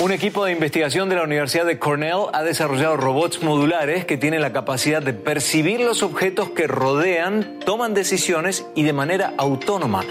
Un 0.01 0.11
equipo 0.11 0.45
de 0.45 0.51
investigación 0.51 1.09
de 1.09 1.14
la 1.14 1.23
Universidad 1.23 1.64
de 1.64 1.79
Cornell 1.79 2.27
ha 2.33 2.43
desarrollado 2.43 2.97
robots 2.97 3.45
modulares 3.45 4.05
que 4.05 4.17
tienen 4.17 4.40
la 4.40 4.53
capacidad 4.53 5.01
de 5.01 5.12
percibir 5.12 5.81
los 5.81 6.03
objetos 6.03 6.51
que 6.51 6.67
rodean, 6.67 7.61
toman 7.64 7.95
decisiones 7.95 8.67
y 8.75 8.83
de 8.83 8.93
manera 8.93 9.35
autónoma. 9.38 10.05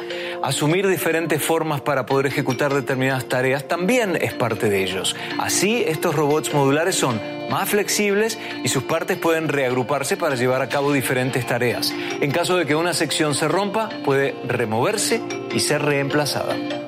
Asumir 0.44 0.86
diferentes 0.90 1.42
formas 1.42 1.80
para 1.80 2.06
poder 2.06 2.26
ejecutar 2.26 2.74
determinadas 2.74 3.30
tareas 3.30 3.66
también 3.66 4.18
es 4.18 4.34
parte 4.34 4.70
de 4.70 4.84
ellos. 4.84 5.16
Así, 5.40 5.86
estos 5.88 6.14
robots 6.14 6.54
modulares 6.54 6.96
son 6.96 7.18
más 7.50 7.70
flexibles 7.70 8.38
y 8.62 8.68
sus 8.68 8.84
partes 8.84 9.18
pueden 9.18 9.48
reagruparse 9.48 10.18
para 10.18 10.36
llevar 10.36 10.62
a 10.62 10.68
cabo 10.68 10.92
diferentes 10.92 11.48
tareas. 11.48 11.94
En 12.20 12.32
caso 12.32 12.58
de 12.58 12.66
que 12.66 12.76
una 12.76 12.94
sección 12.94 13.36
se 13.36 13.48
rompa, 13.48 13.88
puede 14.04 14.36
removerse 14.46 15.22
y 15.54 15.62
ser 15.62 15.82
reemplazada. 15.82 16.83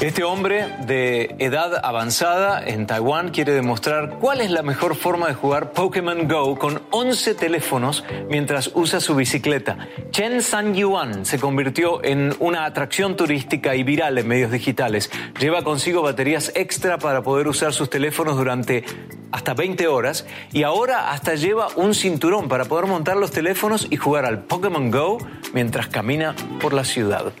Este 0.00 0.24
hombre 0.24 0.66
de 0.86 1.34
edad 1.40 1.78
avanzada 1.84 2.64
en 2.64 2.86
Taiwán 2.86 3.28
quiere 3.28 3.52
demostrar 3.52 4.16
cuál 4.18 4.40
es 4.40 4.50
la 4.50 4.62
mejor 4.62 4.96
forma 4.96 5.28
de 5.28 5.34
jugar 5.34 5.72
Pokémon 5.72 6.26
Go 6.26 6.58
con 6.58 6.80
11 6.90 7.34
teléfonos 7.34 8.02
mientras 8.30 8.70
usa 8.72 9.00
su 9.00 9.14
bicicleta. 9.14 9.76
Chen 10.10 10.40
San 10.40 10.74
Yuan 10.74 11.26
se 11.26 11.38
convirtió 11.38 12.02
en 12.02 12.34
una 12.38 12.64
atracción 12.64 13.14
turística 13.14 13.76
y 13.76 13.82
viral 13.82 14.16
en 14.16 14.26
medios 14.26 14.50
digitales. 14.50 15.10
Lleva 15.38 15.62
consigo 15.64 16.00
baterías 16.00 16.50
extra 16.54 16.96
para 16.96 17.22
poder 17.22 17.46
usar 17.46 17.74
sus 17.74 17.90
teléfonos 17.90 18.38
durante 18.38 18.86
hasta 19.32 19.52
20 19.52 19.86
horas 19.86 20.24
y 20.50 20.62
ahora 20.62 21.10
hasta 21.10 21.34
lleva 21.34 21.68
un 21.76 21.94
cinturón 21.94 22.48
para 22.48 22.64
poder 22.64 22.86
montar 22.86 23.18
los 23.18 23.32
teléfonos 23.32 23.86
y 23.90 23.98
jugar 23.98 24.24
al 24.24 24.44
Pokémon 24.44 24.90
Go 24.90 25.18
mientras 25.52 25.88
camina 25.88 26.34
por 26.58 26.72
la 26.72 26.84
ciudad. 26.84 27.34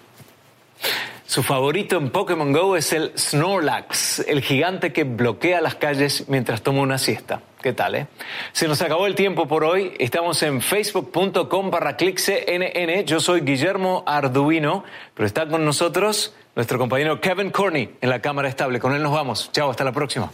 Su 1.30 1.44
favorito 1.44 1.96
en 1.96 2.10
Pokémon 2.10 2.52
Go 2.52 2.76
es 2.76 2.92
el 2.92 3.12
Snorlax, 3.16 4.24
el 4.26 4.42
gigante 4.42 4.92
que 4.92 5.04
bloquea 5.04 5.60
las 5.60 5.76
calles 5.76 6.24
mientras 6.26 6.60
toma 6.62 6.80
una 6.80 6.98
siesta. 6.98 7.40
¿Qué 7.62 7.72
tal, 7.72 7.94
eh? 7.94 8.08
Se 8.50 8.66
nos 8.66 8.82
acabó 8.82 9.06
el 9.06 9.14
tiempo 9.14 9.46
por 9.46 9.62
hoy. 9.62 9.92
Estamos 10.00 10.42
en 10.42 10.60
facebook.com 10.60 11.70
barra 11.70 11.96
clickcnn. 11.96 13.04
Yo 13.06 13.20
soy 13.20 13.42
Guillermo 13.42 14.02
Arduino, 14.08 14.82
pero 15.14 15.24
está 15.24 15.46
con 15.46 15.64
nosotros 15.64 16.34
nuestro 16.56 16.80
compañero 16.80 17.20
Kevin 17.20 17.50
Corney 17.50 17.94
en 18.00 18.10
la 18.10 18.20
cámara 18.20 18.48
estable. 18.48 18.80
Con 18.80 18.92
él 18.92 19.00
nos 19.04 19.12
vamos. 19.12 19.52
Chao, 19.52 19.70
hasta 19.70 19.84
la 19.84 19.92
próxima. 19.92 20.32